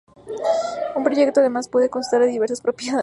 [0.95, 2.99] Un proyecto, además, puede constar de diversas propiedades.